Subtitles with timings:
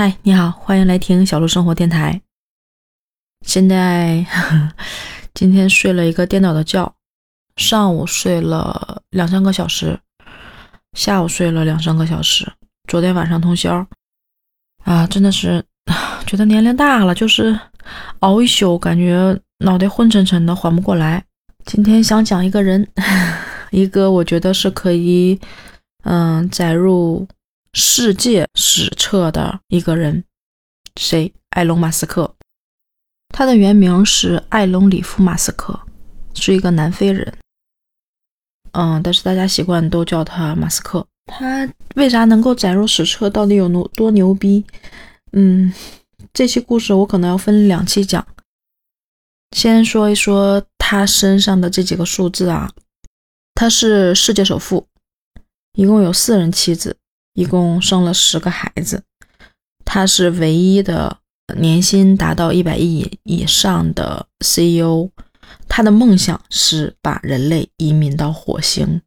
[0.00, 2.22] 嗨，你好，欢迎来听小鹿生活电台。
[3.44, 4.24] 现在
[5.34, 6.94] 今天睡了一个颠倒的觉，
[7.56, 10.00] 上午睡了两三个小时，
[10.94, 12.50] 下午睡了两三个小时，
[12.88, 13.86] 昨天晚上通宵
[14.84, 15.62] 啊，真的是
[16.26, 17.60] 觉得年龄大了，就是
[18.20, 21.22] 熬一宿，感觉脑袋昏沉沉的，缓不过来。
[21.66, 22.88] 今天想讲一个人，
[23.70, 25.38] 一个我觉得是可以
[26.04, 27.28] 嗯载入。
[27.72, 30.24] 世界史册的一个人，
[30.98, 31.32] 谁？
[31.50, 32.34] 埃隆·马斯克。
[33.28, 35.78] 他的原名是埃隆·里夫·马斯克，
[36.34, 37.32] 是一个南非人。
[38.72, 41.06] 嗯，但是大家习惯都叫他马斯克。
[41.26, 43.30] 他为啥能够载入史册？
[43.30, 44.64] 到底有多多牛逼？
[45.32, 45.72] 嗯，
[46.32, 48.26] 这期故事我可能要分两期讲。
[49.56, 52.72] 先说一说他身上的这几个数字啊，
[53.54, 54.88] 他是世界首富，
[55.74, 56.96] 一共有四任妻子。
[57.40, 59.02] 一共生了十个孩子，
[59.86, 61.16] 他是唯一的
[61.56, 65.08] 年薪达到一百亿以上的 CEO。
[65.66, 69.00] 他的梦想是把人类移民到火星。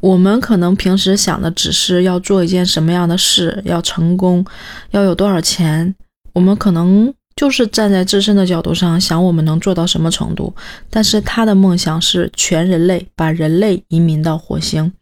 [0.00, 4.44] 我们可能平时想的只是要做一件什么样的事，要成功，
[4.90, 5.94] 要有多少钱。
[6.32, 10.54] 我们可能就是站在自身的角度上想，我们能做到什么程度。
[10.90, 14.92] 但是他的梦想是全人类把人类移民到火星。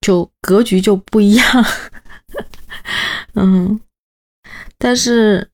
[0.00, 1.64] 就格局就不一样，
[3.34, 3.80] 嗯，
[4.78, 5.48] 但是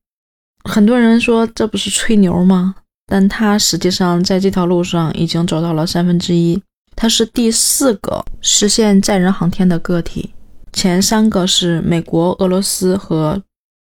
[0.64, 2.74] 很多人说这不是吹牛吗？
[3.06, 6.62] 但他实际上在这条路上已经走到了三分之一，
[6.96, 10.32] 他是第四个实现载人航天的个体，
[10.72, 13.42] 前三个是美国、俄罗斯和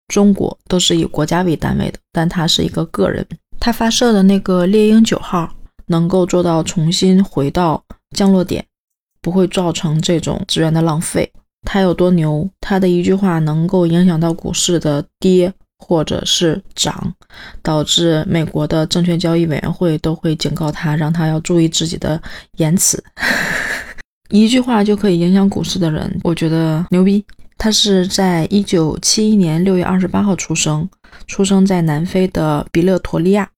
[0.08, 3.26] 中国，都是以国家为单位的，但他是一个个人。
[3.60, 5.48] 他发射的那个猎鹰九号
[5.86, 7.82] 能够做到重新回到
[8.16, 8.64] 降落点。
[9.24, 11.32] 不会造成这种资源的浪费。
[11.66, 12.46] 他有多牛？
[12.60, 17.14] 他的一句话能够影响到股市的跌或者是涨，
[17.62, 22.20] 导致美国的证券交易委员会都会警告他，让他要注意自己的
[22.58, 23.02] 言辞。
[24.28, 27.24] 一句话就可以影响股市的人，我觉得牛逼。
[27.56, 30.86] 他是在一九七一年六月二十八号出生，
[31.26, 33.48] 出生在南非的比勒陀利亚。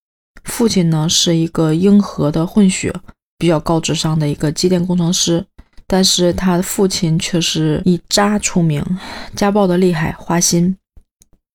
[0.45, 2.95] 父亲呢是一个英荷的混血，
[3.37, 5.45] 比较高智商的一个机电工程师。
[5.87, 8.85] 但是他的父亲却是以渣出名，
[9.35, 10.77] 家暴的厉害，花心，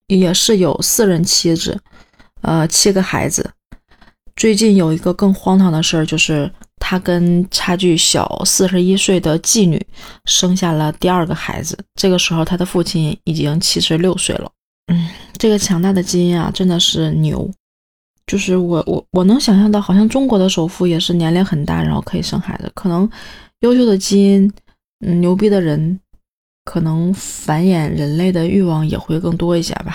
[0.06, 1.80] 也是有四任妻子，
[2.40, 3.50] 呃，七个孩子。
[4.34, 9.84] 最近有一个更荒唐的事儿，就是他跟差距小四十一岁的妓女
[10.24, 11.78] 生下了第二个孩子。
[11.94, 14.50] 这个时候，他的父亲已经七十六岁了。
[14.86, 17.48] 嗯，这个强大的基因啊，真的是牛。
[18.26, 23.08] 就是我我我能想象到，好像中国的首富也是年龄很大，然后可以生孩子，可能。
[23.60, 24.52] 优秀的基因，
[25.06, 26.00] 嗯，牛逼的人，
[26.64, 29.94] 可能繁衍人类的欲望也会更多一些吧。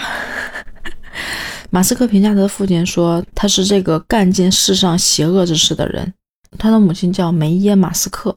[1.69, 6.13] 马斯克评价他的父亲说，他是这个干尽世上邪恶之事的人。
[6.57, 8.33] 他的母亲叫梅耶·马斯克，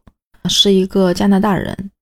[0.48, 1.92] 是一个加拿大人，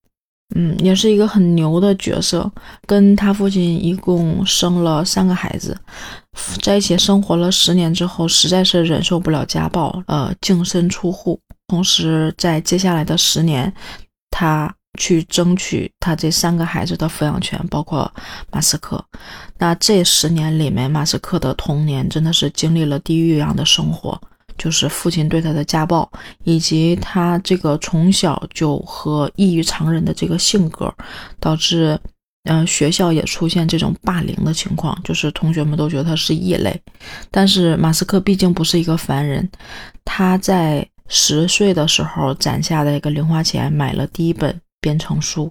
[0.55, 2.51] 嗯，也是一个很牛的角色。
[2.87, 5.77] 跟他父亲一共生了三个孩子，
[6.63, 11.39] 在一起生活了十年之后，实在是忍受不了家暴，呃，净身出户。
[11.67, 13.71] 同时，在接下来的十年，
[14.31, 18.11] 他去争取他这三个孩子的抚养权，包括
[18.51, 19.05] 马斯克。
[19.59, 24.19] 那这十年里面，马斯克的童年真的是经历了地狱一样的生活，
[24.59, 26.11] 就是父亲对他的家暴，
[26.45, 30.93] 以及他这个从小就和异于常人的这个性格，
[31.41, 31.99] 导致，
[32.45, 36.79] 嗯，学校也出现这种霸凌的情况，就是同学们都觉得他是异类。
[37.31, 39.49] 但是马斯克毕竟不是一个凡人，
[40.05, 40.87] 他在。
[41.11, 45.51] 十岁的时候攒下的一个零花钱买了第一本编程书，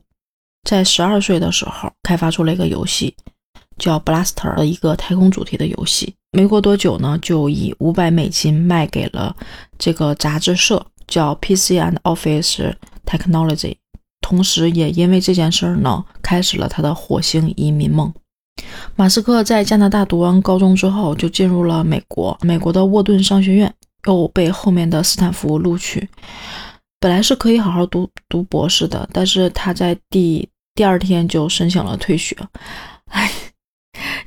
[0.69, 3.16] 在十二岁的时候开发出了一个游戏，
[3.79, 6.13] 叫 Blaster 的一个太空主题的游戏。
[6.37, 9.35] 没过多久呢，就以五百美金卖给了
[9.79, 12.75] 这个杂志社，叫 PC and Office
[13.07, 13.77] Technology。
[14.21, 18.13] 同时，也因为这件事儿呢，开始了他的火星移民梦。
[18.95, 23.73] 马斯克在加拿大读完高中之后，就进入了美国，美国的沃顿商学院。
[24.05, 26.07] 又被后面的斯坦福录取，
[26.99, 32.37] 本来是可以好好读读博士的，但是他在第第二天就申请了退学。
[33.07, 33.29] 哎，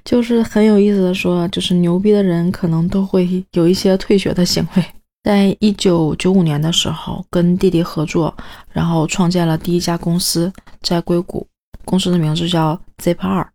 [0.04, 4.84] 就是很有意思的说，就是牛逼的人可能都会有一些退学的行为。
[5.22, 8.34] 在一九九五年的时候，跟弟弟合作，
[8.72, 10.50] 然后创建了第一家公司，
[10.80, 11.46] 在硅谷，
[11.84, 13.46] 公司的名字叫 Zip 二。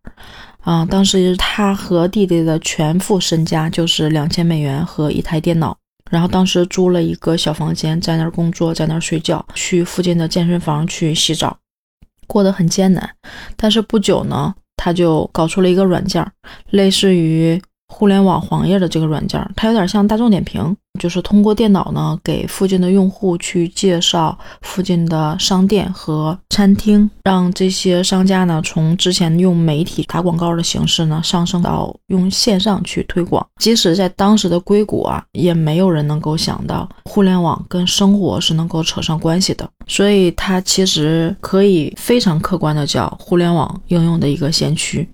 [0.60, 5.76] 啊，当时他和弟弟的全副身家就是两千美元和一台电脑。
[6.08, 11.58] 然后当时租了一个小房间，在那儿工作，在那儿睡觉，去附近的健身房去洗澡，
[12.28, 13.10] 过得很艰难。
[13.56, 16.24] 但是不久呢，他就搞出了一个软件，
[16.70, 17.60] 类似于。
[17.98, 33.44] 互联网黄页的这个软件，它有点像大众点评，就是通过电脑呢，给附近的用户去介绍附近的商店和餐厅，让这些商家呢，从之前用媒体打广告的形式呢，上升到用线上去推广。
[33.58, 45.08] 即使在当时的硅谷啊，也没有人能够想到互联网跟生活是能够扯上关系的，所以它其实可以非常客观的叫互联网应用的一个先驱。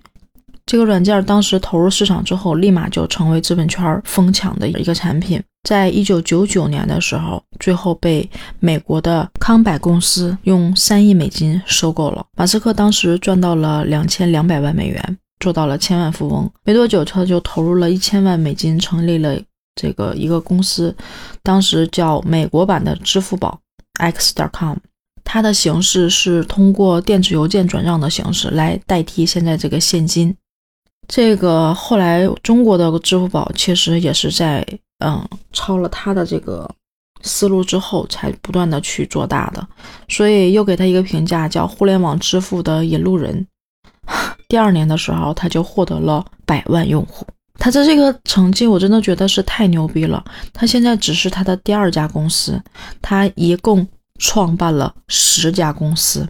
[0.65, 5.41] 这个软件当时投入市场之后，立马就成为资本圈疯抢的一个产品。
[5.67, 8.29] 在一九九九年的时候，最后被
[8.59, 12.25] 美国的康柏公司用三亿美金收购了。
[12.35, 16.49] 马斯克当时赚到了两千两百万美元，做到了千万富翁。
[16.65, 19.39] 没多久，他就投入了一千万美金，成立了
[19.75, 20.93] 这个一个公司，
[21.41, 23.59] 当时叫美国版的支付宝
[23.99, 24.77] X.com。
[25.23, 30.35] 它的形式是通过电子邮件转账的形式来代替现在这个现金。
[31.07, 34.65] 这个后来中国的支付宝其实也是在
[34.99, 36.69] 嗯抄了他的这个
[37.21, 39.67] 思路之后，才不断的去做大的，
[40.07, 43.45] 所以又给他一个评价叫互联网支付的引路人。
[44.49, 47.25] 第二年的时候，他就获得了百万用户，
[47.57, 50.23] 他的这个成绩我真的觉得是太牛逼了。
[50.53, 52.61] 他现在只是他的第二家公司，
[53.01, 53.87] 他一共
[54.19, 56.27] 创办了十家公司。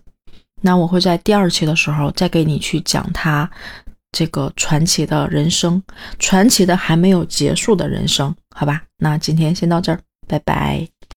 [0.61, 3.49] 那我会在第二期的时候再给你去讲他。
[4.13, 5.83] 这个传奇的人生，
[6.17, 10.92] 传奇的还没有结束的人生，好吧，那今天先到这儿，拜拜。